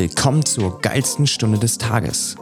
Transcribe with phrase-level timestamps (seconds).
[0.00, 2.36] Willkommen zur geilsten Stunde des Tages.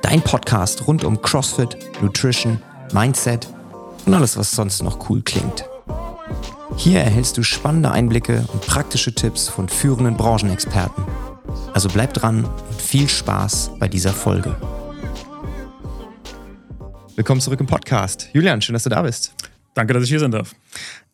[0.00, 2.62] Dein Podcast rund um CrossFit, Nutrition,
[2.94, 3.46] Mindset
[4.06, 5.68] und alles, was sonst noch cool klingt.
[6.78, 11.04] Hier erhältst du spannende Einblicke und praktische Tipps von führenden Branchenexperten.
[11.74, 14.56] Also bleib dran und viel Spaß bei dieser Folge.
[17.14, 18.30] Willkommen zurück im Podcast.
[18.32, 19.34] Julian, schön, dass du da bist.
[19.74, 20.54] Danke, dass ich hier sein darf.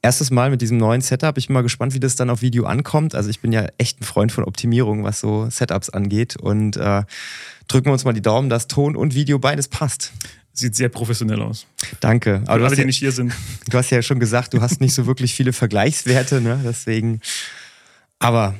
[0.04, 1.38] Erstes Mal mit diesem neuen Setup.
[1.38, 3.14] Ich bin mal gespannt, wie das dann auf Video ankommt.
[3.14, 6.34] Also ich bin ja echt ein Freund von Optimierung, was so Setups angeht.
[6.36, 7.04] Und äh,
[7.68, 10.12] drücken wir uns mal die Daumen, dass Ton und Video beides passt.
[10.52, 11.66] Sieht sehr professionell aus.
[12.00, 12.42] Danke.
[12.46, 13.32] Aber Für alle, die ja, nicht hier sind.
[13.70, 16.60] Du hast ja schon gesagt, du hast nicht so wirklich viele Vergleichswerte, ne?
[16.64, 17.20] Deswegen.
[18.18, 18.56] Aber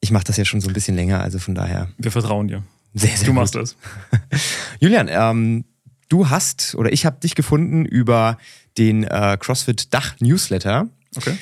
[0.00, 1.88] ich mache das ja schon so ein bisschen länger, also von daher.
[1.96, 2.62] Wir vertrauen dir.
[2.92, 3.34] Sehr, sehr Du gut.
[3.36, 3.76] machst das.
[4.80, 5.64] Julian, ähm,
[6.10, 8.36] du hast oder ich habe dich gefunden über
[8.78, 10.88] den äh, CrossFit Dach Newsletter.
[11.16, 11.36] Okay.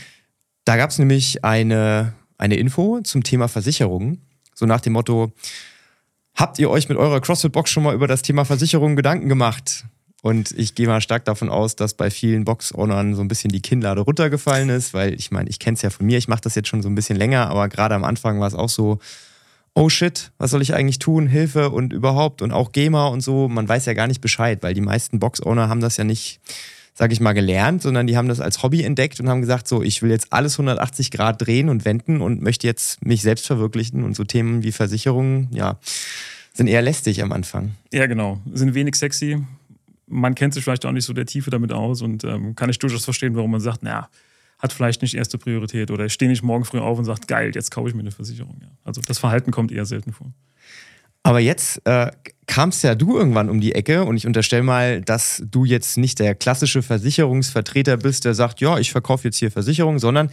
[0.64, 4.20] Da gab es nämlich eine, eine Info zum Thema Versicherungen.
[4.54, 5.32] So nach dem Motto:
[6.34, 9.84] Habt ihr euch mit eurer CrossFit-Box schon mal über das Thema Versicherungen Gedanken gemacht?
[10.22, 13.62] Und ich gehe mal stark davon aus, dass bei vielen Box-Ownern so ein bisschen die
[13.62, 16.54] Kinnlade runtergefallen ist, weil ich meine, ich kenne es ja von mir, ich mache das
[16.54, 18.98] jetzt schon so ein bisschen länger, aber gerade am Anfang war es auch so,
[19.74, 21.26] oh shit, was soll ich eigentlich tun?
[21.26, 23.48] Hilfe und überhaupt und auch GEMA und so.
[23.48, 26.40] Man weiß ja gar nicht Bescheid, weil die meisten Box-Owner haben das ja nicht,
[27.00, 29.82] sage ich mal, gelernt, sondern die haben das als Hobby entdeckt und haben gesagt, so,
[29.82, 34.04] ich will jetzt alles 180 Grad drehen und wenden und möchte jetzt mich selbst verwirklichen
[34.04, 35.78] und so Themen wie Versicherungen, ja,
[36.52, 37.70] sind eher lästig am Anfang.
[37.90, 38.38] Ja, genau.
[38.52, 39.42] Sind wenig sexy.
[40.08, 42.78] Man kennt sich vielleicht auch nicht so der Tiefe damit aus und ähm, kann ich
[42.78, 44.10] durchaus verstehen, warum man sagt, naja,
[44.58, 47.50] hat vielleicht nicht erste Priorität oder ich stehe nicht morgen früh auf und sagt, geil,
[47.54, 48.58] jetzt kaufe ich mir eine Versicherung.
[48.60, 48.68] Ja.
[48.84, 50.34] Also das Verhalten kommt eher selten vor.
[51.22, 52.10] Aber jetzt äh,
[52.46, 56.18] kamst ja du irgendwann um die Ecke und ich unterstelle mal, dass du jetzt nicht
[56.18, 60.30] der klassische Versicherungsvertreter bist, der sagt, ja, ich verkaufe jetzt hier Versicherungen, sondern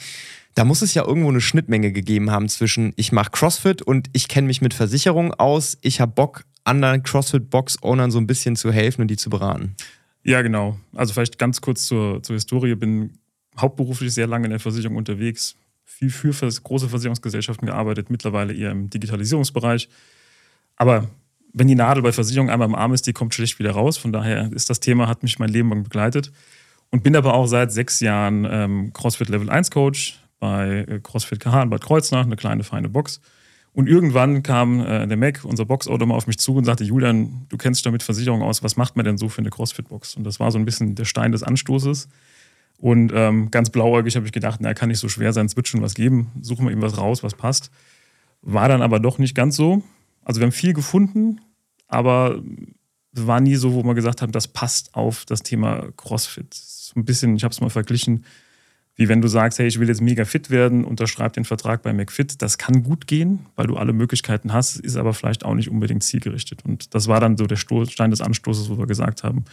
[0.56, 4.28] da muss es ja irgendwo eine Schnittmenge gegeben haben zwischen ich mache CrossFit und ich
[4.28, 9.02] kenne mich mit Versicherungen aus, ich habe Bock, anderen CrossFit-Box-Ownern so ein bisschen zu helfen
[9.02, 9.76] und die zu beraten.
[10.24, 10.78] Ja, genau.
[10.94, 12.76] Also vielleicht ganz kurz zur, zur Historie.
[12.76, 13.14] Bin
[13.60, 15.56] hauptberuflich sehr lange in der Versicherung unterwegs,
[15.86, 19.90] viel für große Versicherungsgesellschaften gearbeitet, mittlerweile eher im Digitalisierungsbereich.
[20.78, 21.10] Aber
[21.54, 23.98] wenn die Nadel bei Versicherungen einmal im Arm ist, die kommt schlecht wieder raus.
[23.98, 26.32] Von daher ist das Thema, hat mich mein Leben lang begleitet.
[26.90, 31.40] Und bin aber auch seit sechs Jahren ähm, CrossFit Level 1 Coach bei äh, CrossFit
[31.40, 33.20] KH in Bad Kreuznach, eine kleine, feine Box.
[33.74, 37.46] Und irgendwann kam äh, der Mac, unser Boxauto, mal auf mich zu und sagte, Julian,
[37.50, 40.16] du kennst dich damit Versicherung aus, was macht man denn so für eine CrossFit-Box?
[40.16, 42.08] Und das war so ein bisschen der Stein des Anstoßes.
[42.80, 45.94] Und ähm, ganz blauäugig habe ich gedacht, na, kann nicht so schwer sein, es was
[45.96, 47.72] geben, suchen wir ihm was raus, was passt.
[48.42, 49.84] War dann aber doch nicht ganz so.
[50.28, 51.40] Also wir haben viel gefunden,
[51.88, 52.44] aber
[53.16, 56.54] es war nie so, wo wir gesagt haben, das passt auf das Thema CrossFit.
[56.54, 58.26] So ein bisschen, ich habe es mal verglichen,
[58.96, 61.94] wie wenn du sagst, hey, ich will jetzt mega fit werden, unterschreib den Vertrag bei
[61.94, 62.42] McFit.
[62.42, 66.04] Das kann gut gehen, weil du alle Möglichkeiten hast, ist aber vielleicht auch nicht unbedingt
[66.04, 66.66] zielgerichtet.
[66.66, 69.46] Und das war dann so der Stein des Anstoßes, wo wir gesagt haben,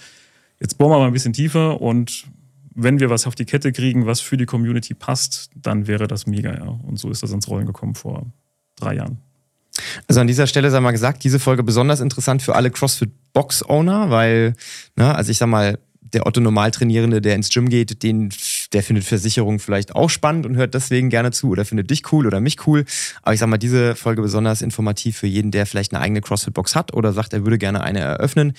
[0.59, 2.27] jetzt bohren wir mal ein bisschen tiefer und
[2.75, 6.27] wenn wir was auf die Kette kriegen, was für die Community passt, dann wäre das
[6.27, 6.67] mega, ja.
[6.67, 8.27] Und so ist das ins Rollen gekommen vor
[8.75, 9.19] drei Jahren.
[10.07, 13.63] Also an dieser Stelle sei mal gesagt, diese Folge besonders interessant für alle CrossFit Box
[13.69, 14.55] Owner, weil,
[14.97, 15.79] ne, also ich sag mal,
[16.15, 18.33] der Otto Normaltrainierende, der ins Gym geht, den,
[18.73, 22.27] der findet Versicherungen vielleicht auch spannend und hört deswegen gerne zu oder findet dich cool
[22.27, 22.85] oder mich cool.
[23.23, 26.77] Aber ich sag mal, diese Folge besonders informativ für jeden, der vielleicht eine eigene CrossFit-Box
[26.77, 28.55] hat oder sagt, er würde gerne eine eröffnen.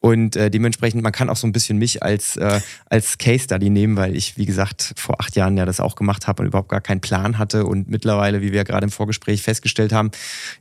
[0.00, 3.68] Und äh, dementsprechend, man kann auch so ein bisschen mich als, äh, als Case Study
[3.68, 6.68] nehmen, weil ich, wie gesagt, vor acht Jahren ja das auch gemacht habe und überhaupt
[6.68, 7.66] gar keinen Plan hatte.
[7.66, 10.12] Und mittlerweile, wie wir gerade im Vorgespräch festgestellt haben,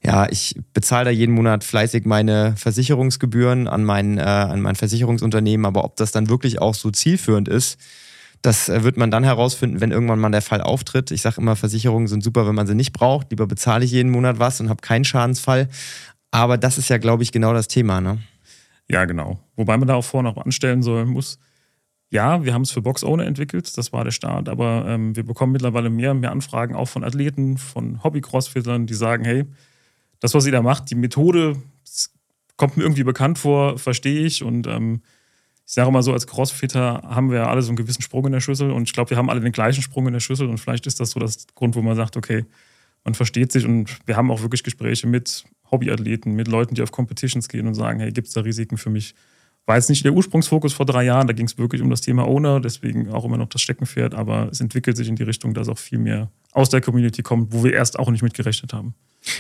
[0.04, 5.68] ja, ich bezahle da jeden Monat fleißig meine Versicherungsgebühren an mein, äh, an mein Versicherungsunternehmen.
[5.68, 7.78] Aber ob das dann wirklich auch so zielführend ist,
[8.42, 11.12] das äh, wird man dann herausfinden, wenn irgendwann mal der Fall auftritt.
[11.12, 13.30] Ich sage immer, Versicherungen sind super, wenn man sie nicht braucht.
[13.30, 15.70] Lieber bezahle ich jeden Monat was und habe keinen Schadensfall.
[16.32, 18.18] Aber das ist ja, glaube ich, genau das Thema, ne?
[18.90, 19.40] Ja, genau.
[19.56, 21.40] Wobei man da auch vorher noch anstellen soll, muss.
[22.10, 25.24] Ja, wir haben es für Box Owner entwickelt, das war der Start, aber ähm, wir
[25.24, 29.44] bekommen mittlerweile mehr und mehr Anfragen auch von Athleten, von Hobby-Crossfittern, die sagen, hey,
[30.22, 31.62] das, was ihr da macht, die Methode
[32.56, 35.02] kommt mir irgendwie bekannt vor, verstehe ich und ähm,
[35.66, 38.40] ich sage mal so, als Crossfitter haben wir alle so einen gewissen Sprung in der
[38.40, 40.88] Schüssel und ich glaube, wir haben alle den gleichen Sprung in der Schüssel und vielleicht
[40.88, 42.46] ist das so das Grund, wo man sagt, okay,
[43.04, 46.92] man versteht sich und wir haben auch wirklich Gespräche mit Hobbyathleten, mit Leuten, die auf
[46.92, 49.16] Competitions gehen und sagen, hey, gibt es da Risiken für mich?
[49.66, 52.26] War jetzt nicht der Ursprungsfokus vor drei Jahren, da ging es wirklich um das Thema
[52.26, 55.68] Owner, deswegen auch immer noch das Steckenpferd, aber es entwickelt sich in die Richtung, dass
[55.68, 58.96] auch viel mehr aus der Community kommt, wo wir erst auch nicht mitgerechnet haben.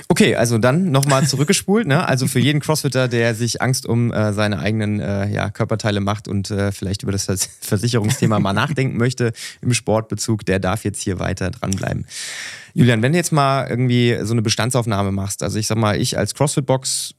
[0.07, 1.87] Okay, also dann nochmal zurückgespult.
[1.87, 2.07] ne?
[2.07, 6.27] Also für jeden Crossfitter, der sich Angst um äh, seine eigenen äh, ja, Körperteile macht
[6.27, 7.25] und äh, vielleicht über das
[7.61, 12.05] Versicherungsthema mal nachdenken möchte im Sportbezug, der darf jetzt hier weiter dranbleiben.
[12.73, 16.17] Julian, wenn du jetzt mal irgendwie so eine Bestandsaufnahme machst, also ich sag mal, ich
[16.17, 17.15] als CrossFit-Box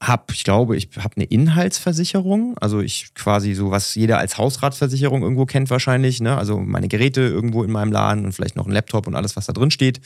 [0.00, 5.22] habe, ich glaube, ich habe eine Inhaltsversicherung, also ich quasi so, was jeder als Hausratversicherung
[5.22, 6.36] irgendwo kennt wahrscheinlich, ne?
[6.36, 9.46] also meine Geräte irgendwo in meinem Laden und vielleicht noch ein Laptop und alles, was
[9.46, 10.00] da drin steht.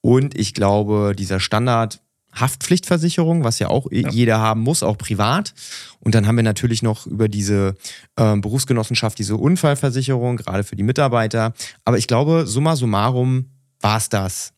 [0.00, 2.00] Und ich glaube, dieser Standard
[2.32, 4.08] Haftpflichtversicherung, was ja auch ja.
[4.10, 5.54] jeder haben muss, auch privat.
[6.00, 7.74] Und dann haben wir natürlich noch über diese
[8.16, 11.52] äh, Berufsgenossenschaft, diese Unfallversicherung, gerade für die Mitarbeiter.
[11.84, 13.46] Aber ich glaube, summa summarum
[13.80, 14.52] war es das.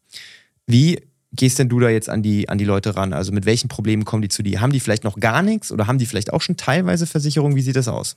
[0.66, 1.00] Wie
[1.32, 3.12] gehst denn du da jetzt an die, an die Leute ran?
[3.12, 4.60] Also mit welchen Problemen kommen die zu dir?
[4.60, 7.54] Haben die vielleicht noch gar nichts oder haben die vielleicht auch schon teilweise Versicherung?
[7.54, 8.16] Wie sieht das aus?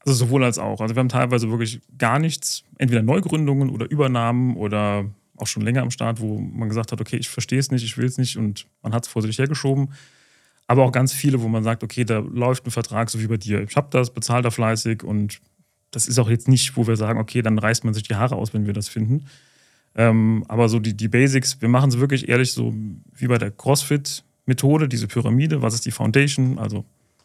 [0.00, 0.80] Also sowohl als auch.
[0.80, 5.06] Also wir haben teilweise wirklich gar nichts, entweder Neugründungen oder Übernahmen oder
[5.36, 7.98] auch schon länger am Start, wo man gesagt hat, okay, ich verstehe es nicht, ich
[7.98, 9.92] will es nicht und man hat es vor sich hergeschoben.
[10.68, 13.36] Aber auch ganz viele, wo man sagt, okay, da läuft ein Vertrag so wie bei
[13.36, 13.62] dir.
[13.62, 15.40] Ich habe das, bezahle da fleißig und
[15.90, 18.36] das ist auch jetzt nicht, wo wir sagen, okay, dann reißt man sich die Haare
[18.36, 19.26] aus, wenn wir das finden.
[19.96, 22.74] Ähm, aber so die, die Basics, wir machen es wirklich ehrlich so
[23.14, 26.84] wie bei der CrossFit-Methode, diese Pyramide, was ist die Foundation, also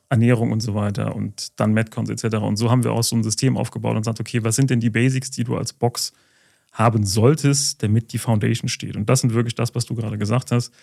[0.10, 2.38] Ernährung und so weiter und dann Metcons etc.
[2.38, 4.80] Und so haben wir auch so ein System aufgebaut und sagt, okay, was sind denn
[4.80, 6.14] die Basics, die du als Box
[6.72, 8.96] haben solltest, damit die Foundation steht.
[8.96, 10.74] Und das sind wirklich das, was du gerade gesagt hast.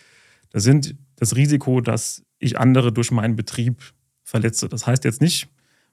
[0.51, 3.83] Das sind das Risiko, dass ich andere durch meinen Betrieb
[4.23, 4.69] verletze.
[4.69, 5.49] Das heißt jetzt nicht,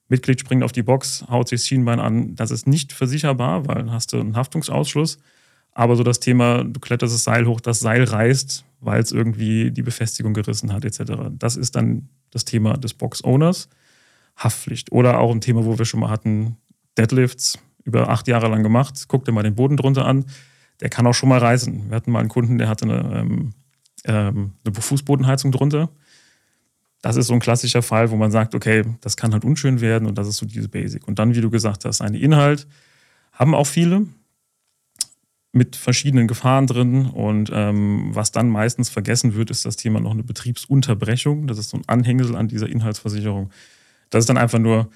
[0.08, 2.36] Mitglied springt auf die Box, haut sich das Schienbein an.
[2.36, 5.18] Das ist nicht versicherbar, weil dann hast du einen Haftungsausschluss.
[5.76, 9.72] Aber so das Thema, du kletterst das Seil hoch, das Seil reißt, weil es irgendwie
[9.72, 11.30] die Befestigung gerissen hat, etc.
[11.38, 13.70] Das ist dann das Thema des Box-Owners.
[14.38, 14.92] Haftpflicht.
[14.92, 16.58] Oder auch ein Thema, wo wir schon mal hatten,
[16.98, 19.06] Deadlifts, über acht Jahre lang gemacht.
[19.08, 20.26] Guck dir mal den Boden drunter an.
[20.82, 21.90] Der kann auch schon mal reißen.
[21.90, 23.54] Wir hatten mal einen Kunden, der hatte eine, ähm,
[24.06, 25.90] ähm, eine Fußbodenheizung drunter.
[27.02, 30.08] Das ist so ein klassischer Fall, wo man sagt, okay, das kann halt unschön werden
[30.08, 31.08] und das ist so diese Basic.
[31.08, 32.68] Und dann, wie du gesagt hast, eine Inhalt
[33.32, 34.08] haben auch viele
[35.56, 37.06] mit verschiedenen Gefahren drin.
[37.06, 41.48] Und ähm, was dann meistens vergessen wird, ist das Thema noch eine Betriebsunterbrechung.
[41.48, 43.50] Das ist so ein Anhängsel an dieser Inhaltsversicherung.
[44.10, 44.90] Das ist dann einfach nur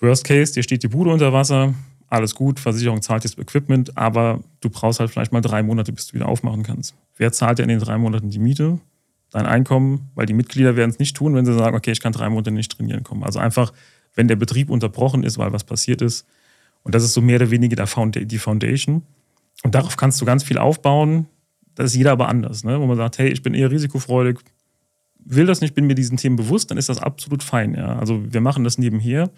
[0.00, 1.74] Worst Case, dir steht die Bude unter Wasser,
[2.08, 6.08] alles gut, Versicherung zahlt das Equipment, aber du brauchst halt vielleicht mal drei Monate, bis
[6.08, 6.94] du wieder aufmachen kannst.
[7.16, 8.78] Wer zahlt dir in den drei Monaten die Miete?
[9.30, 12.12] Dein Einkommen, weil die Mitglieder werden es nicht tun, wenn sie sagen, okay, ich kann
[12.12, 13.24] drei Monate nicht trainieren kommen.
[13.24, 13.72] Also einfach,
[14.14, 16.26] wenn der Betrieb unterbrochen ist, weil was passiert ist.
[16.82, 19.02] Und das ist so mehr oder weniger die Foundation.
[19.64, 21.26] Und darauf kannst du ganz viel aufbauen.
[21.74, 22.80] Das ist jeder aber anders, ne?
[22.80, 24.38] wo man sagt, hey, ich bin eher risikofreudig,
[25.24, 27.74] will das nicht, bin mir diesen Themen bewusst, dann ist das absolut fein.
[27.74, 27.98] Ja?
[27.98, 29.30] Also wir machen das nebenher,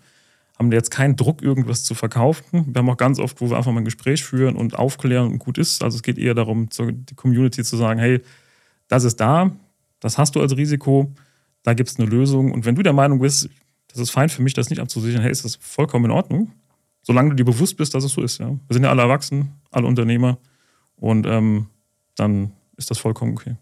[0.58, 2.66] haben jetzt keinen Druck, irgendwas zu verkaufen.
[2.68, 5.38] Wir haben auch ganz oft, wo wir einfach mal ein Gespräch führen und aufklären und
[5.38, 5.82] gut ist.
[5.82, 8.20] Also es geht eher darum, die Community zu sagen, hey,
[8.88, 9.50] das ist da,
[10.00, 11.12] das hast du als Risiko,
[11.62, 12.52] da gibt es eine Lösung.
[12.52, 13.48] Und wenn du der Meinung bist,
[13.88, 16.52] das ist fein für mich, das nicht abzusichern, hey, ist das vollkommen in Ordnung,
[17.02, 18.38] solange du dir bewusst bist, dass es so ist.
[18.38, 18.48] Ja?
[18.48, 20.38] Wir sind ja alle erwachsen, alle Unternehmer
[20.96, 21.66] und ähm,
[22.14, 23.56] dann ist das vollkommen okay.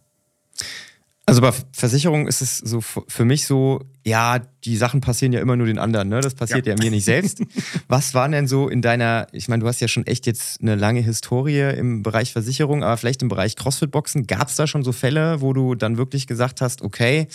[1.28, 5.56] Also bei Versicherungen ist es so für mich so, ja, die Sachen passieren ja immer
[5.56, 6.22] nur den anderen, ne?
[6.22, 7.42] Das passiert ja, ja mir nicht selbst.
[7.86, 10.74] Was waren denn so in deiner, ich meine, du hast ja schon echt jetzt eine
[10.74, 14.92] lange Historie im Bereich Versicherung, aber vielleicht im Bereich Crossfit-Boxen, gab es da schon so
[14.92, 17.28] Fälle, wo du dann wirklich gesagt hast, okay,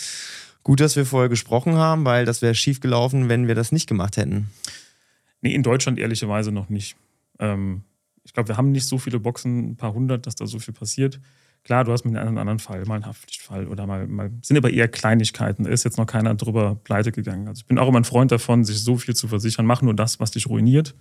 [0.64, 3.86] gut, dass wir vorher gesprochen haben, weil das wäre schief gelaufen, wenn wir das nicht
[3.86, 4.50] gemacht hätten?
[5.44, 6.96] Nee, in Deutschland ehrlicherweise noch nicht.
[7.38, 7.82] Ähm,
[8.24, 10.72] ich glaube, wir haben nicht so viele Boxen, ein paar hundert, dass da so viel
[10.72, 11.20] passiert.
[11.64, 14.70] Klar, du hast mit einem anderen Fall, mal einen Haftpflichtfall oder mal, mal, sind aber
[14.70, 15.64] eher Kleinigkeiten.
[15.64, 17.46] Da ist jetzt noch keiner drüber pleite gegangen.
[17.46, 19.66] Also ich bin auch immer ein Freund davon, sich so viel zu versichern.
[19.66, 20.94] Mach nur das, was dich ruiniert.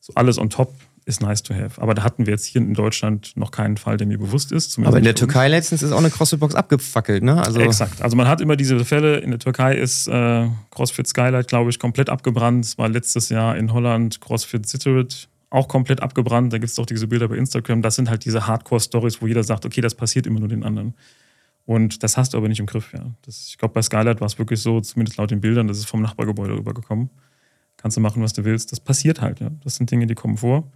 [0.00, 1.80] So alles on top ist nice to have.
[1.80, 4.78] Aber da hatten wir jetzt hier in Deutschland noch keinen Fall, der mir bewusst ist.
[4.78, 7.42] Aber in der Türkei letztens ist auch eine CrossFit-Box abgefackelt, ne?
[7.42, 8.02] Also Exakt.
[8.02, 9.18] Also man hat immer diese Fälle.
[9.18, 12.64] In der Türkei ist äh, CrossFit Skylight, glaube ich, komplett abgebrannt.
[12.64, 16.52] Es war letztes Jahr in Holland CrossFit Sitterit auch komplett abgebrannt.
[16.52, 17.82] Da gibt es auch diese Bilder bei Instagram.
[17.82, 20.94] Das sind halt diese Hardcore-Stories, wo jeder sagt, okay, das passiert immer nur den anderen.
[21.64, 23.04] Und das hast du aber nicht im Griff, ja.
[23.22, 25.84] Das, ich glaube, bei Skylight war es wirklich so, zumindest laut den Bildern, das ist
[25.84, 27.10] vom Nachbargebäude rübergekommen.
[27.76, 28.72] Kannst du machen, was du willst.
[28.72, 29.50] Das passiert halt, ja.
[29.62, 30.70] Das sind Dinge, die kommen vor.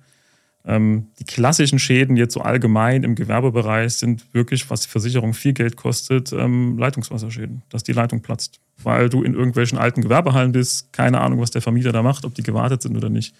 [0.66, 5.52] Ähm, die klassischen Schäden jetzt so allgemein im Gewerbebereich sind wirklich, was die Versicherung viel
[5.52, 8.60] Geld kostet, ähm, Leitungswasserschäden, dass die Leitung platzt.
[8.82, 12.34] Weil du in irgendwelchen alten Gewerbehallen bist, keine Ahnung, was der Vermieter da macht, ob
[12.34, 13.34] die gewartet sind oder nicht.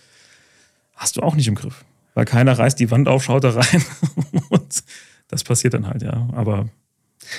[0.95, 1.85] Hast du auch nicht im Griff.
[2.15, 3.85] Weil keiner reißt die Wand auf, schaut da rein.
[4.49, 4.85] Und
[5.29, 6.29] das passiert dann halt, ja.
[6.33, 6.69] Aber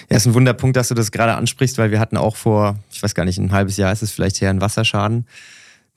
[0.09, 3.01] ja, ist ein Wunderpunkt, dass du das gerade ansprichst, weil wir hatten auch vor, ich
[3.01, 5.25] weiß gar nicht, ein halbes Jahr ist es vielleicht her, einen Wasserschaden,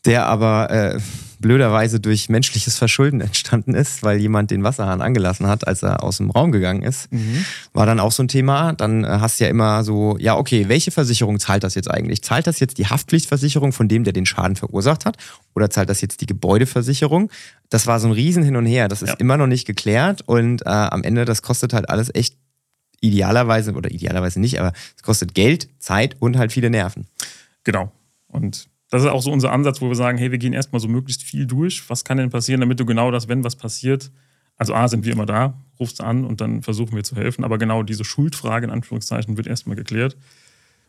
[0.04, 1.00] der aber äh,
[1.40, 6.18] blöderweise durch menschliches Verschulden entstanden ist, weil jemand den Wasserhahn angelassen hat, als er aus
[6.18, 7.44] dem Raum gegangen ist, mhm.
[7.72, 8.72] war dann auch so ein Thema.
[8.74, 12.22] Dann äh, hast du ja immer so, ja, okay, welche Versicherung zahlt das jetzt eigentlich?
[12.22, 15.16] Zahlt das jetzt die Haftpflichtversicherung von dem, der den Schaden verursacht hat?
[15.54, 17.30] Oder zahlt das jetzt die Gebäudeversicherung?
[17.68, 18.88] Das war so ein Riesen hin und her.
[18.88, 19.16] Das ist ja.
[19.16, 22.36] immer noch nicht geklärt und äh, am Ende, das kostet halt alles echt
[23.00, 27.06] idealerweise, oder idealerweise nicht, aber es kostet Geld, Zeit und halt viele Nerven.
[27.64, 27.90] Genau.
[28.28, 30.88] Und das ist auch so unser Ansatz, wo wir sagen, hey, wir gehen erstmal so
[30.88, 31.88] möglichst viel durch.
[31.88, 34.10] Was kann denn passieren, damit du genau das, wenn was passiert,
[34.56, 37.44] also A, sind wir immer da, rufst an und dann versuchen wir zu helfen.
[37.44, 40.18] Aber genau diese Schuldfrage in Anführungszeichen wird erstmal geklärt.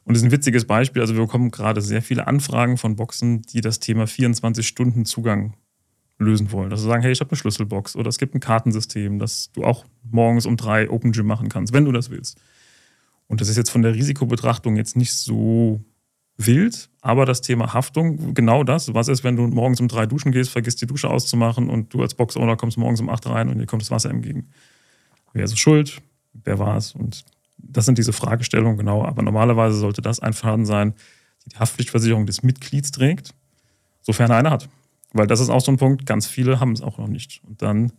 [0.03, 1.01] Und das ist ein witziges Beispiel.
[1.01, 5.53] Also wir bekommen gerade sehr viele Anfragen von Boxen, die das Thema 24 Stunden Zugang
[6.17, 6.69] lösen wollen.
[6.69, 9.63] Dass sie sagen, hey, ich habe eine Schlüsselbox oder es gibt ein Kartensystem, dass du
[9.63, 12.41] auch morgens um drei Open Gym machen kannst, wenn du das willst.
[13.27, 15.79] Und das ist jetzt von der Risikobetrachtung jetzt nicht so
[16.37, 18.93] wild, aber das Thema Haftung, genau das.
[18.93, 22.01] Was ist, wenn du morgens um drei duschen gehst, vergisst die Dusche auszumachen und du
[22.01, 24.49] als Box-Owner kommst morgens um acht rein und dir kommt das Wasser entgegen?
[25.33, 26.01] Wer ist schuld?
[26.33, 26.93] Wer war es?
[26.93, 27.23] Und
[27.57, 29.03] das sind diese Fragestellungen, genau.
[29.03, 30.93] Aber normalerweise sollte das ein Schaden sein,
[31.45, 33.33] die die Haftpflichtversicherung des Mitglieds trägt,
[34.01, 34.69] sofern er eine hat.
[35.13, 37.41] Weil das ist auch so ein Punkt, ganz viele haben es auch noch nicht.
[37.47, 37.91] Und dann,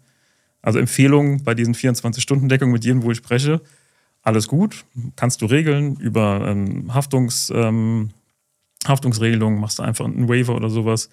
[0.62, 3.61] also Empfehlungen bei diesen 24-Stunden-Deckungen mit jedem, wo ich spreche,
[4.23, 4.85] alles gut,
[5.17, 8.11] kannst du regeln über ähm, Haftungs, ähm,
[8.89, 11.09] Haftungsregelungen, machst du einfach einen Waiver oder sowas.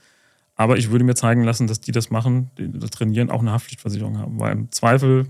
[0.56, 3.52] Aber ich würde mir zeigen lassen, dass die das machen, die das trainieren, auch eine
[3.52, 4.40] Haftpflichtversicherung haben.
[4.40, 5.28] Weil im Zweifel,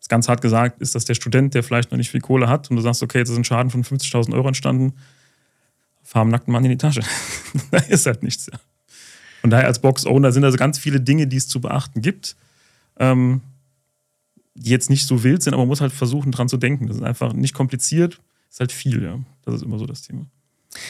[0.00, 2.70] ist ganz hart gesagt, ist das der Student, der vielleicht noch nicht viel Kohle hat
[2.70, 4.94] und du sagst, okay, jetzt ist ein Schaden von 50.000 Euro entstanden,
[6.02, 7.02] fahr am nackten Mann in die Tasche.
[7.70, 8.50] da ist halt nichts.
[9.40, 12.36] Von daher als Box-Owner sind also ganz viele Dinge, die es zu beachten gibt,
[12.98, 13.42] ähm,
[14.54, 16.86] die jetzt nicht so wild sind, aber man muss halt versuchen, dran zu denken.
[16.86, 18.20] Das ist einfach nicht kompliziert,
[18.50, 19.18] ist halt viel, ja.
[19.42, 20.26] Das ist immer so das Thema.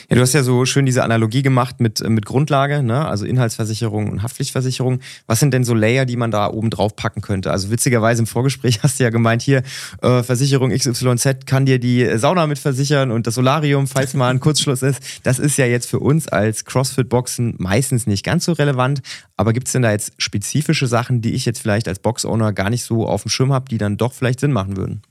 [0.08, 3.06] Ja, du hast ja so schön diese Analogie gemacht mit, mit Grundlage, ne?
[3.06, 5.00] also Inhaltsversicherung und Haftpflichtversicherung.
[5.26, 7.50] Was sind denn so Layer, die man da oben drauf packen könnte?
[7.50, 9.62] Also witzigerweise im Vorgespräch hast du ja gemeint, hier
[10.02, 14.40] äh, Versicherung XYZ kann dir die Sauna mit versichern und das Solarium, falls mal ein
[14.40, 15.02] Kurzschluss ist.
[15.22, 19.02] Das ist ja jetzt für uns als CrossFit-Boxen meistens nicht ganz so relevant.
[19.36, 22.70] Aber gibt es denn da jetzt spezifische Sachen, die ich jetzt vielleicht als Box-Owner gar
[22.70, 25.02] nicht so auf dem Schirm habe, die dann doch vielleicht Sinn machen würden?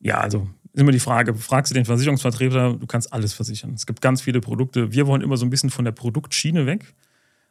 [0.00, 3.72] Ja, also ist immer die Frage, fragst du den Versicherungsvertreter, du kannst alles versichern.
[3.74, 4.92] Es gibt ganz viele Produkte.
[4.92, 6.94] Wir wollen immer so ein bisschen von der Produktschiene weg,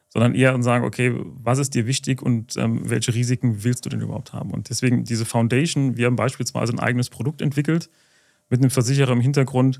[0.09, 4.01] sondern eher sagen, okay, was ist dir wichtig und ähm, welche Risiken willst du denn
[4.01, 4.51] überhaupt haben?
[4.51, 7.89] Und deswegen diese Foundation, wir haben beispielsweise ein eigenes Produkt entwickelt
[8.49, 9.79] mit einem Versicherer im Hintergrund,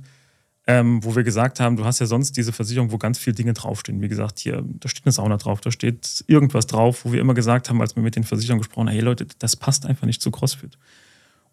[0.66, 3.52] ähm, wo wir gesagt haben, du hast ja sonst diese Versicherung, wo ganz viele Dinge
[3.52, 4.02] draufstehen.
[4.02, 7.34] Wie gesagt, hier, da steht eine Sauna drauf, da steht irgendwas drauf, wo wir immer
[7.34, 10.22] gesagt haben, als wir mit den Versicherern gesprochen haben, hey Leute, das passt einfach nicht
[10.22, 10.78] zu CrossFit.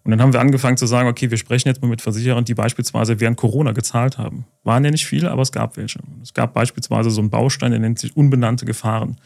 [0.03, 2.55] Und dann haben wir angefangen zu sagen, okay, wir sprechen jetzt mal mit Versicherern, die
[2.55, 4.47] beispielsweise während Corona gezahlt haben.
[4.65, 6.01] Waren ja nicht viele, aber es gab welche.
[6.23, 9.17] Es gab beispielsweise so einen Baustein, der nennt sich unbenannte Gefahren.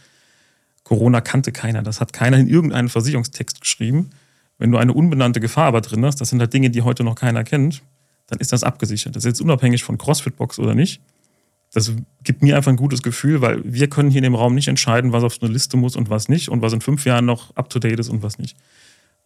[0.82, 1.82] Corona kannte keiner.
[1.82, 4.10] Das hat keiner in irgendeinen Versicherungstext geschrieben.
[4.58, 7.14] Wenn du eine unbenannte Gefahr aber drin hast, das sind halt Dinge, die heute noch
[7.14, 7.82] keiner kennt,
[8.26, 9.14] dann ist das abgesichert.
[9.14, 11.00] Das ist jetzt unabhängig von CrossFit-Box oder nicht.
[11.72, 14.68] Das gibt mir einfach ein gutes Gefühl, weil wir können hier in dem Raum nicht
[14.68, 17.24] entscheiden, was auf so eine Liste muss und was nicht und was in fünf Jahren
[17.24, 18.56] noch up-to-date ist und was nicht.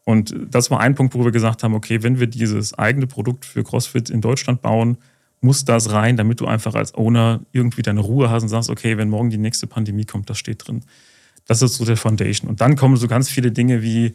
[0.09, 3.45] Und das war ein Punkt, wo wir gesagt haben, okay, wenn wir dieses eigene Produkt
[3.45, 4.97] für CrossFit in Deutschland bauen,
[5.43, 8.97] muss das rein, damit du einfach als Owner irgendwie deine Ruhe hast und sagst, okay,
[8.97, 10.83] wenn morgen die nächste Pandemie kommt, das steht drin.
[11.47, 12.49] Das ist so der Foundation.
[12.49, 14.15] Und dann kommen so ganz viele Dinge wie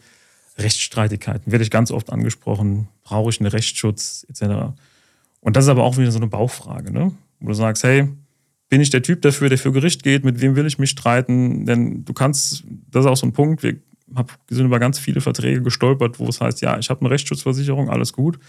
[0.58, 4.74] Rechtsstreitigkeiten, werde ich ganz oft angesprochen, brauche ich einen Rechtsschutz etc.
[5.42, 7.12] Und das ist aber auch wieder so eine Bauchfrage, ne?
[7.40, 8.10] wo du sagst, hey,
[8.68, 11.68] bin ich der Typ dafür, der für Gericht geht, mit wem will ich mich streiten?
[11.68, 13.76] Denn du kannst, das ist auch so ein Punkt, wir
[14.16, 17.90] habe sind über ganz viele Verträge gestolpert, wo es heißt, ja, ich habe eine Rechtsschutzversicherung,
[17.90, 18.40] alles gut.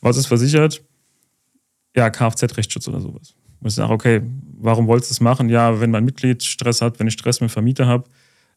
[0.00, 0.82] Was ist versichert?
[1.96, 3.34] Ja, Kfz-Rechtsschutz oder sowas.
[3.60, 4.20] Und ich sage, okay,
[4.58, 5.48] warum wolltest du es machen?
[5.48, 8.04] Ja, wenn mein Mitglied Stress hat, wenn ich Stress mit Vermieter habe,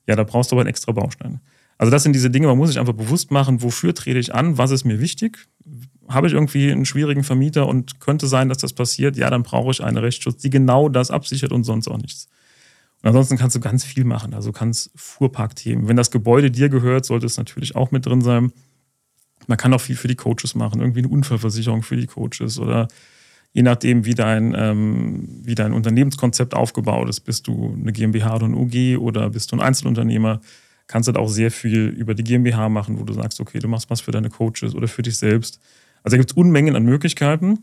[0.08, 1.40] ja, da brauchst du aber einen extra Baustein.
[1.78, 4.58] Also das sind diese Dinge, man muss sich einfach bewusst machen, wofür trete ich an,
[4.58, 5.48] was ist mir wichtig.
[6.08, 9.72] Habe ich irgendwie einen schwierigen Vermieter und könnte sein, dass das passiert, ja, dann brauche
[9.72, 12.30] ich einen Rechtsschutz, die genau das absichert und sonst auch nichts.
[13.08, 14.34] Und ansonsten kannst du ganz viel machen.
[14.34, 15.88] Also kannst Fuhrparkthemen.
[15.88, 18.52] Wenn das Gebäude dir gehört, sollte es natürlich auch mit drin sein.
[19.48, 22.90] Man kann auch viel für die Coaches machen, irgendwie eine Unfallversicherung für die Coaches oder
[23.54, 27.22] je nachdem, wie dein, ähm, wie dein Unternehmenskonzept aufgebaut ist.
[27.22, 30.42] Bist du eine GmbH oder ein UG oder bist du ein Einzelunternehmer?
[30.88, 33.70] Kannst du da auch sehr viel über die GmbH machen, wo du sagst, okay, du
[33.70, 35.62] machst was für deine Coaches oder für dich selbst.
[36.04, 37.60] Also da gibt es Unmengen an Möglichkeiten.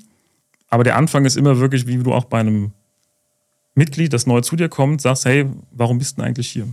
[0.70, 2.72] Aber der Anfang ist immer wirklich, wie du auch bei einem
[3.74, 6.66] Mitglied, das neu zu dir kommt, sagst, hey, warum bist du denn eigentlich hier?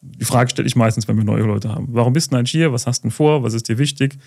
[0.00, 1.88] Die Frage stelle ich meistens, wenn wir neue Leute haben.
[1.90, 2.72] Warum bist du denn eigentlich hier?
[2.72, 3.42] Was hast du denn vor?
[3.42, 4.18] Was ist dir wichtig?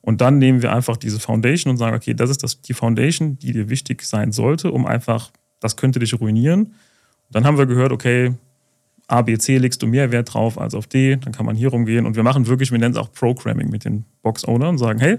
[0.00, 3.38] Und dann nehmen wir einfach diese Foundation und sagen, okay, das ist das, die Foundation,
[3.38, 6.64] die dir wichtig sein sollte, um einfach, das könnte dich ruinieren.
[6.64, 6.74] Und
[7.30, 8.34] dann haben wir gehört, okay,
[9.06, 11.68] A, B, C legst du mehr Wert drauf als auf D, dann kann man hier
[11.68, 12.06] rumgehen.
[12.06, 15.18] Und wir machen wirklich, wir nennen es auch Programming mit den Box-Owner und sagen, hey,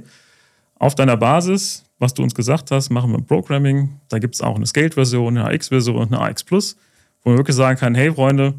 [0.75, 3.99] auf deiner Basis, was du uns gesagt hast, machen wir Programming.
[4.09, 6.75] Da gibt es auch eine Scaled-Version, eine AX-Version und eine AX Plus,
[7.23, 8.53] wo man wirklich sagen kann, hey Freunde,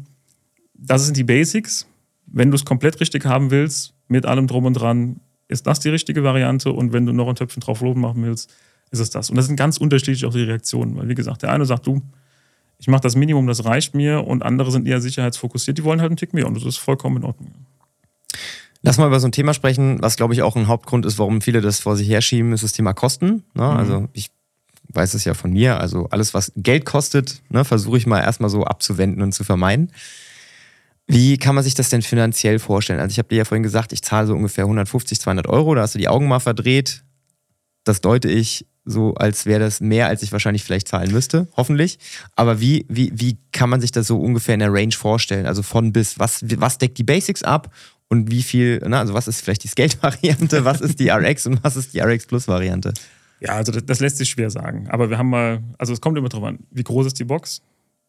[0.73, 1.87] das sind die Basics.
[2.25, 5.89] Wenn du es komplett richtig haben willst, mit allem drum und dran, ist das die
[5.89, 6.71] richtige Variante.
[6.71, 8.53] Und wenn du noch ein Töpfchen drauf loben machen willst,
[8.91, 9.29] ist es das.
[9.29, 10.97] Und das sind ganz unterschiedlich auch die Reaktionen.
[10.97, 12.01] Weil, wie gesagt, der eine sagt, du,
[12.79, 14.25] ich mache das Minimum, das reicht mir.
[14.25, 16.47] Und andere sind eher sicherheitsfokussiert, die wollen halt einen Tick mehr.
[16.47, 17.51] Und das ist vollkommen in Ordnung.
[18.87, 21.41] Lass mal über so ein Thema sprechen, was glaube ich auch ein Hauptgrund ist, warum
[21.41, 23.43] viele das vor sich herschieben, ist das Thema Kosten.
[23.53, 23.63] Ne?
[23.63, 23.77] Mhm.
[23.77, 24.31] Also ich
[24.89, 28.49] weiß es ja von mir, also alles, was Geld kostet, ne, versuche ich mal erstmal
[28.49, 29.91] so abzuwenden und zu vermeiden.
[31.07, 32.99] Wie kann man sich das denn finanziell vorstellen?
[32.99, 35.81] Also ich habe dir ja vorhin gesagt, ich zahle so ungefähr 150, 200 Euro, da
[35.81, 37.03] hast du die Augen mal verdreht.
[37.83, 41.99] Das deute ich so, als wäre das mehr, als ich wahrscheinlich vielleicht zahlen müsste, hoffentlich.
[42.35, 45.45] Aber wie, wie, wie kann man sich das so ungefähr in der Range vorstellen?
[45.45, 47.69] Also von bis, was, was deckt die Basics ab
[48.09, 51.63] und wie viel, na, also was ist vielleicht die Skate-Variante, was ist die RX und
[51.63, 52.93] was ist die RX Plus-Variante?
[53.39, 54.87] Ja, also das, das, lässt sich schwer sagen.
[54.89, 57.61] Aber wir haben mal, also es kommt immer drauf an, wie groß ist die Box,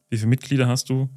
[0.08, 1.08] wie viele Mitglieder hast du,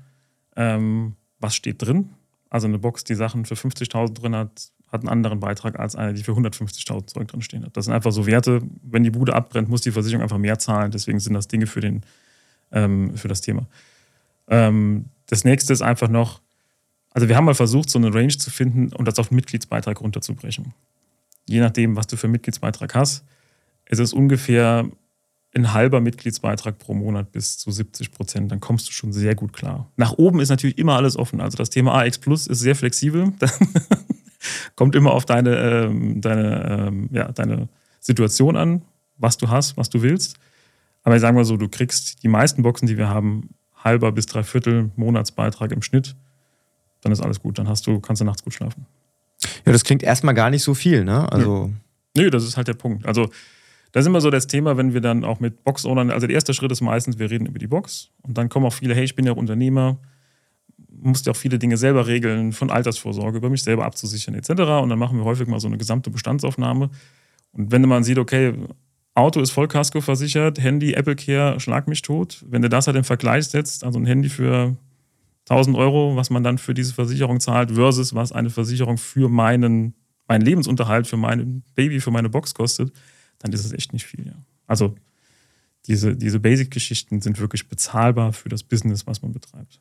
[0.56, 2.10] ähm, was steht drin.
[2.50, 6.14] Also eine Box, die Sachen für 50.000 drin hat, hat einen anderen Beitrag als eine,
[6.14, 7.78] die für 150.000 Zeug drin stehen hat.
[7.78, 10.92] Das sind einfach so Werte, wenn die Bude abbrennt, muss die Versicherung einfach mehr zahlen.
[10.92, 12.02] Deswegen sind das Dinge für, den,
[12.74, 13.68] ähm, für das Thema.
[14.50, 16.41] Ähm, das nächste ist einfach noch,
[17.12, 20.00] also wir haben mal versucht, so eine Range zu finden und das auf den Mitgliedsbeitrag
[20.02, 20.74] runterzubrechen.
[21.48, 23.26] Je nachdem, was du für einen Mitgliedsbeitrag hast,
[23.90, 24.90] ist es ungefähr
[25.54, 28.52] ein halber Mitgliedsbeitrag pro Monat bis zu 70 Prozent.
[28.52, 29.92] Dann kommst du schon sehr gut klar.
[29.98, 31.42] Nach oben ist natürlich immer alles offen.
[31.42, 33.34] Also das Thema AX Plus ist sehr flexibel.
[34.78, 37.68] Kommt immer auf deine, ähm, deine, ähm, ja, deine
[38.00, 38.84] Situation an,
[39.18, 40.38] was du hast, was du willst.
[41.04, 44.28] Aber ich sage mal so, du kriegst die meisten Boxen, die wir haben, halber bis
[44.28, 46.16] dreiviertel Monatsbeitrag im Schnitt
[47.02, 47.58] dann ist alles gut.
[47.58, 48.86] Dann hast du, kannst du nachts gut schlafen.
[49.66, 51.32] Ja, das klingt erstmal gar nicht so viel, ne?
[51.32, 51.72] Also.
[52.16, 53.06] Nö, das ist halt der Punkt.
[53.06, 53.30] Also,
[53.92, 56.54] das ist immer so das Thema, wenn wir dann auch mit Box-Ownern, also der erste
[56.54, 59.16] Schritt ist meistens, wir reden über die Box und dann kommen auch viele, hey, ich
[59.16, 59.98] bin ja auch Unternehmer,
[60.90, 64.50] musste ja auch viele Dinge selber regeln, von Altersvorsorge über mich selber abzusichern etc.
[64.50, 66.90] Und dann machen wir häufig mal so eine gesamte Bestandsaufnahme.
[67.54, 68.54] Und wenn man sieht, okay,
[69.14, 72.46] Auto ist Vollkasko versichert, Handy, Apple Care, schlag mich tot.
[72.48, 74.78] Wenn du das halt im Vergleich setzt, also ein Handy für
[75.52, 79.94] 1000 Euro, was man dann für diese Versicherung zahlt, versus was eine Versicherung für meinen,
[80.28, 82.92] meinen Lebensunterhalt, für mein Baby, für meine Box kostet,
[83.40, 84.26] dann ist es echt nicht viel.
[84.26, 84.34] Ja.
[84.68, 84.96] Also
[85.88, 89.80] diese, diese Basic-Geschichten sind wirklich bezahlbar für das Business, was man betreibt.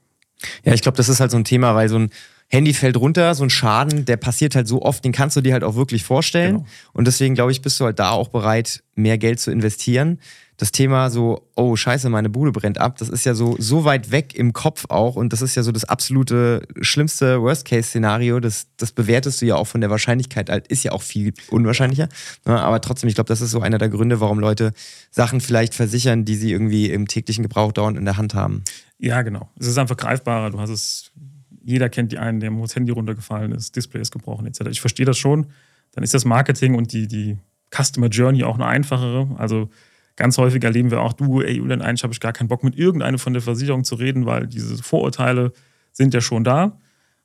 [0.64, 2.11] Ja, ich glaube, das ist halt so ein Thema, weil so ein
[2.50, 5.52] Handy fällt runter, so ein Schaden, der passiert halt so oft, den kannst du dir
[5.52, 6.58] halt auch wirklich vorstellen.
[6.58, 6.66] Genau.
[6.92, 10.18] Und deswegen, glaube ich, bist du halt da auch bereit, mehr Geld zu investieren
[10.60, 14.10] das Thema so, oh scheiße, meine Bude brennt ab, das ist ja so, so weit
[14.10, 18.92] weg im Kopf auch und das ist ja so das absolute schlimmste Worst-Case-Szenario, das, das
[18.92, 22.10] bewertest du ja auch von der Wahrscheinlichkeit, halt, ist ja auch viel unwahrscheinlicher,
[22.44, 22.60] ne?
[22.60, 24.74] aber trotzdem, ich glaube, das ist so einer der Gründe, warum Leute
[25.10, 28.62] Sachen vielleicht versichern, die sie irgendwie im täglichen Gebrauch dauernd in der Hand haben.
[28.98, 29.48] Ja, genau.
[29.58, 31.10] Es ist einfach greifbarer, du hast es,
[31.62, 34.62] jeder kennt die einen, der das Handy runtergefallen ist, Display ist gebrochen etc.
[34.70, 35.46] Ich verstehe das schon,
[35.92, 37.38] dann ist das Marketing und die, die
[37.75, 39.70] Customer Journey auch eine einfachere, also
[40.20, 42.77] Ganz häufig erleben wir auch, du, ey, Julian, eigentlich habe ich gar keinen Bock, mit
[42.77, 45.55] irgendeiner von der Versicherung zu reden, weil diese Vorurteile
[45.92, 46.79] sind ja schon da.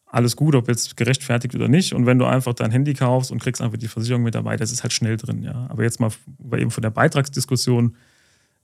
[0.06, 1.93] Alles gut, ob jetzt gerechtfertigt oder nicht.
[1.93, 4.71] Und wenn du einfach dein Handy kaufst und kriegst einfach die Versicherung mit dabei, das
[4.71, 5.67] ist halt schnell drin, ja.
[5.69, 6.10] Aber jetzt mal
[6.54, 7.98] eben von der Beitragsdiskussion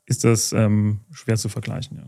[0.05, 2.05] ist das ähm, schwer zu vergleichen, ja.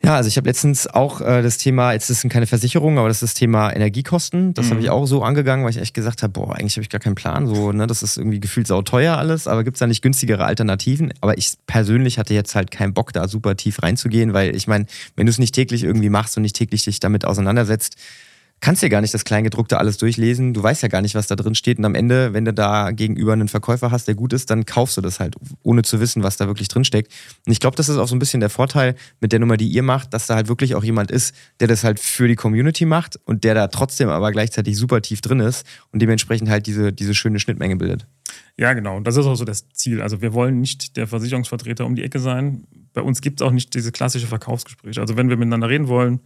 [0.00, 3.08] Ja, also ich habe letztens auch äh, das Thema, jetzt ist es keine Versicherung, aber
[3.08, 4.54] das ist das Thema Energiekosten.
[4.54, 4.70] Das mhm.
[4.70, 7.00] habe ich auch so angegangen, weil ich echt gesagt habe, boah, eigentlich habe ich gar
[7.00, 7.48] keinen Plan.
[7.48, 11.12] So, ne, das ist irgendwie gefühlt sauteuer alles, aber gibt es da nicht günstigere Alternativen?
[11.20, 14.86] Aber ich persönlich hatte jetzt halt keinen Bock, da super tief reinzugehen, weil ich meine,
[15.16, 17.96] wenn du es nicht täglich irgendwie machst und nicht täglich dich damit auseinandersetzt,
[18.60, 20.52] kannst ja gar nicht das Kleingedruckte alles durchlesen.
[20.52, 21.78] Du weißt ja gar nicht, was da drin steht.
[21.78, 24.96] Und am Ende, wenn du da gegenüber einen Verkäufer hast, der gut ist, dann kaufst
[24.96, 27.12] du das halt, ohne zu wissen, was da wirklich drin steckt.
[27.46, 29.68] Und ich glaube, das ist auch so ein bisschen der Vorteil mit der Nummer, die
[29.68, 32.84] ihr macht, dass da halt wirklich auch jemand ist, der das halt für die Community
[32.84, 36.92] macht und der da trotzdem aber gleichzeitig super tief drin ist und dementsprechend halt diese,
[36.92, 38.06] diese schöne Schnittmenge bildet.
[38.56, 38.96] Ja, genau.
[38.96, 40.02] Und das ist auch so das Ziel.
[40.02, 42.64] Also wir wollen nicht der Versicherungsvertreter um die Ecke sein.
[42.92, 45.00] Bei uns gibt es auch nicht diese klassische Verkaufsgespräche.
[45.00, 46.20] Also wenn wir miteinander reden wollen,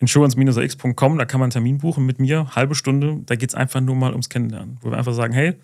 [0.00, 3.20] insurance-x.com, da kann man einen Termin buchen mit mir, halbe Stunde.
[3.26, 5.54] Da geht es einfach nur mal ums Kennenlernen, wo wir einfach sagen, hey,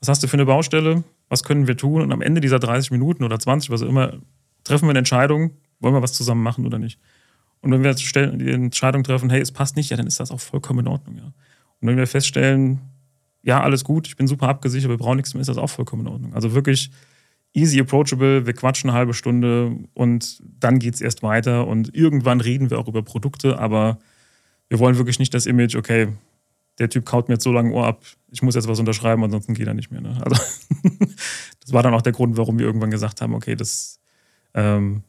[0.00, 1.04] was hast du für eine Baustelle?
[1.28, 2.02] Was können wir tun?
[2.02, 4.14] Und am Ende dieser 30 Minuten oder 20, was auch immer,
[4.64, 6.98] treffen wir eine Entscheidung, wollen wir was zusammen machen oder nicht.
[7.60, 10.40] Und wenn wir die Entscheidung treffen, hey, es passt nicht, ja, dann ist das auch
[10.40, 11.32] vollkommen in Ordnung, ja.
[11.80, 12.80] Und wenn wir feststellen,
[13.42, 16.06] ja, alles gut, ich bin super abgesichert, wir brauchen nichts mehr, ist das auch vollkommen
[16.06, 16.34] in Ordnung.
[16.34, 16.90] Also wirklich
[17.54, 22.40] easy approachable, wir quatschen eine halbe Stunde und dann geht es erst weiter und irgendwann
[22.40, 23.98] reden wir auch über Produkte, aber
[24.68, 26.08] wir wollen wirklich nicht das Image, okay,
[26.78, 29.54] der Typ kaut mir jetzt so lange Ohr ab, ich muss jetzt was unterschreiben, ansonsten
[29.54, 30.00] geht er nicht mehr.
[30.00, 30.20] Ne?
[30.24, 30.42] Also
[31.60, 34.00] das war dann auch der Grund, warum wir irgendwann gesagt haben, okay, das
[34.54, 35.04] ähm,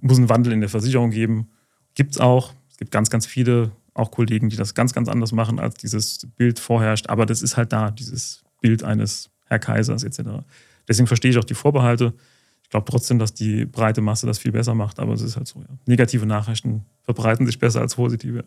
[0.00, 1.48] muss einen Wandel in der Versicherung geben.
[1.94, 2.54] Gibt es auch.
[2.70, 6.26] Es gibt ganz, ganz viele auch Kollegen, die das ganz, ganz anders machen, als dieses
[6.36, 7.08] Bild vorherrscht.
[7.08, 10.44] Aber das ist halt da, dieses Bild eines Herr Kaisers etc.
[10.88, 12.12] Deswegen verstehe ich auch die Vorbehalte.
[12.62, 15.46] Ich glaube trotzdem, dass die breite Masse das viel besser macht, aber es ist halt
[15.46, 15.60] so.
[15.60, 15.66] Ja.
[15.86, 18.44] Negative Nachrichten verbreiten sich besser als positive.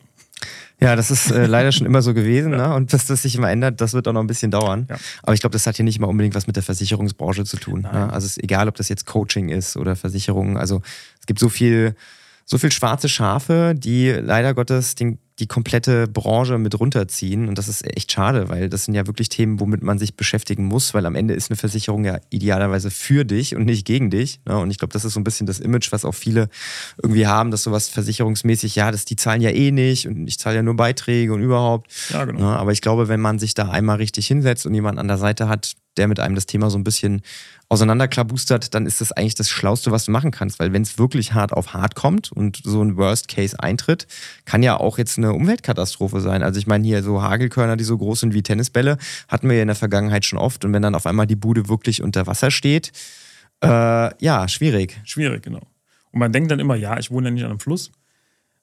[0.80, 2.52] Ja, das ist äh, leider schon immer so gewesen.
[2.52, 2.68] ja.
[2.68, 2.74] ne?
[2.74, 4.86] Und bis das sich immer ändert, das wird auch noch ein bisschen dauern.
[4.90, 4.96] Ja.
[5.22, 7.82] Aber ich glaube, das hat hier nicht mal unbedingt was mit der Versicherungsbranche zu tun.
[7.82, 8.12] Ne?
[8.12, 10.56] Also es ist egal, ob das jetzt Coaching ist oder Versicherungen.
[10.56, 10.82] Also
[11.20, 11.94] es gibt so viel
[12.46, 17.48] so viel schwarze Schafe, die leider Gottes den, die komplette Branche mit runterziehen.
[17.48, 20.64] Und das ist echt schade, weil das sind ja wirklich Themen, womit man sich beschäftigen
[20.64, 24.40] muss, weil am Ende ist eine Versicherung ja idealerweise für dich und nicht gegen dich.
[24.46, 24.58] Ne?
[24.58, 26.48] Und ich glaube, das ist so ein bisschen das Image, was auch viele
[27.02, 30.56] irgendwie haben, dass sowas versicherungsmäßig, ja, dass die zahlen ja eh nicht und ich zahle
[30.56, 31.92] ja nur Beiträge und überhaupt.
[32.10, 32.40] Ja, genau.
[32.40, 32.46] Ne?
[32.56, 35.48] Aber ich glaube, wenn man sich da einmal richtig hinsetzt und jemand an der Seite
[35.48, 37.22] hat, der mit einem das Thema so ein bisschen
[37.68, 40.58] auseinanderklabustert, dann ist das eigentlich das Schlauste, was du machen kannst.
[40.58, 44.06] Weil wenn es wirklich hart auf hart kommt und so ein Worst Case eintritt,
[44.44, 46.42] kann ja auch jetzt eine Umweltkatastrophe sein.
[46.42, 49.62] Also ich meine hier so Hagelkörner, die so groß sind wie Tennisbälle, hatten wir ja
[49.62, 50.64] in der Vergangenheit schon oft.
[50.64, 52.92] Und wenn dann auf einmal die Bude wirklich unter Wasser steht,
[53.62, 55.00] äh, ja, schwierig.
[55.04, 55.62] Schwierig, genau.
[56.12, 57.90] Und man denkt dann immer, ja, ich wohne ja nicht an einem Fluss.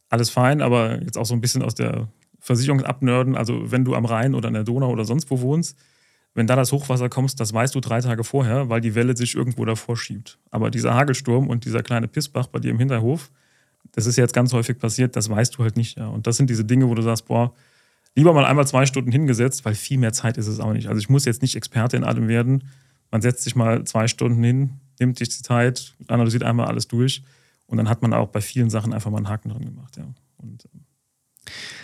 [0.10, 2.08] Alles fein, aber jetzt auch so ein bisschen aus der
[2.40, 3.36] Versicherungsabnörden.
[3.36, 5.78] Also wenn du am Rhein oder an der Donau oder sonst wo wohnst,
[6.36, 9.36] wenn da das Hochwasser kommt, das weißt du drei Tage vorher, weil die Welle sich
[9.36, 10.40] irgendwo davor schiebt.
[10.50, 13.32] Aber dieser Hagelsturm und dieser kleine Pissbach bei dir im Hinterhof,
[13.92, 15.98] das ist jetzt ganz häufig passiert, das weißt du halt nicht.
[15.98, 16.08] Ja.
[16.08, 17.54] Und das sind diese Dinge, wo du sagst, boah,
[18.16, 20.88] lieber mal einmal zwei Stunden hingesetzt, weil viel mehr Zeit ist es auch nicht.
[20.88, 22.64] Also ich muss jetzt nicht Experte in allem werden.
[23.12, 27.24] Man setzt sich mal zwei Stunden hin, nimmt sich die Zeit, analysiert einmal alles durch
[27.68, 29.98] und dann hat man auch bei vielen Sachen einfach mal einen Haken dran gemacht.
[29.98, 30.06] Ja.
[30.38, 30.82] Und, ähm,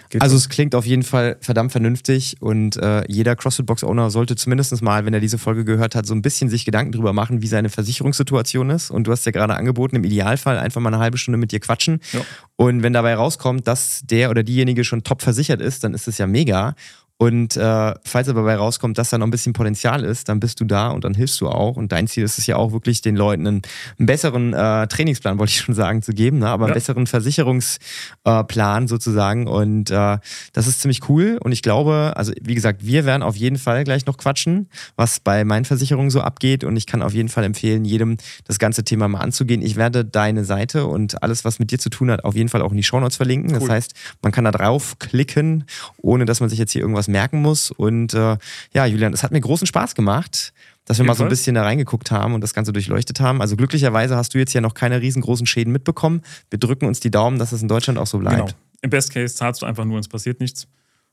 [0.09, 4.81] Geht also es klingt auf jeden Fall verdammt vernünftig und äh, jeder CrossFit-Box-Owner sollte zumindest
[4.81, 7.47] mal, wenn er diese Folge gehört hat, so ein bisschen sich Gedanken drüber machen, wie
[7.47, 8.89] seine Versicherungssituation ist.
[8.89, 11.59] Und du hast ja gerade angeboten, im Idealfall einfach mal eine halbe Stunde mit dir
[11.59, 11.99] quatschen.
[12.11, 12.21] Ja.
[12.55, 16.17] Und wenn dabei rauskommt, dass der oder diejenige schon top versichert ist, dann ist es
[16.17, 16.75] ja mega.
[17.21, 20.62] Und äh, falls aber dabei rauskommt, dass da noch ein bisschen Potenzial ist, dann bist
[20.62, 21.75] du da und dann hilfst du auch.
[21.75, 23.62] Und dein Ziel ist es ja auch wirklich, den Leuten einen,
[23.97, 26.47] einen besseren äh, Trainingsplan, wollte ich schon sagen, zu geben, ne?
[26.47, 29.47] aber einen besseren Versicherungsplan äh, sozusagen.
[29.47, 30.17] Und äh,
[30.53, 31.38] das ist ziemlich cool.
[31.43, 35.19] Und ich glaube, also wie gesagt, wir werden auf jeden Fall gleich noch quatschen, was
[35.19, 36.63] bei meinen Versicherungen so abgeht.
[36.63, 39.62] Und ich kann auf jeden Fall empfehlen, jedem das ganze Thema mal anzugehen.
[39.62, 42.62] Ich werde deine Seite und alles, was mit dir zu tun hat, auf jeden Fall
[42.62, 43.51] auch in die Shownotes verlinken.
[43.51, 43.60] Cool.
[43.60, 45.65] Das heißt, man kann da drauf klicken,
[45.97, 47.71] ohne dass man sich jetzt hier irgendwas merken muss.
[47.71, 48.37] Und äh,
[48.73, 50.53] ja, Julian, es hat mir großen Spaß gemacht,
[50.85, 53.41] dass wir mal so ein bisschen da reingeguckt haben und das Ganze durchleuchtet haben.
[53.41, 56.21] Also glücklicherweise hast du jetzt ja noch keine riesengroßen Schäden mitbekommen.
[56.49, 58.37] Wir drücken uns die Daumen, dass es in Deutschland auch so bleibt.
[58.37, 58.49] Genau.
[58.81, 60.67] Im Best Case zahlst du einfach nur, es passiert nichts.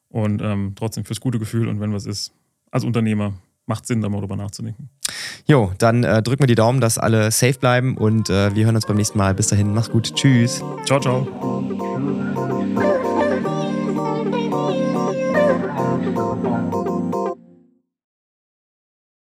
[0.09, 2.33] Und ähm, trotzdem fürs gute Gefühl und wenn was ist,
[2.71, 3.35] als Unternehmer
[3.67, 4.89] macht Sinn, da mal drüber nachzudenken.
[5.47, 8.77] Jo, dann äh, drücken wir die Daumen, dass alle safe bleiben und äh, wir hören
[8.77, 9.35] uns beim nächsten Mal.
[9.35, 10.15] Bis dahin, mach's gut.
[10.15, 10.63] Tschüss.
[10.85, 11.76] Ciao, ciao.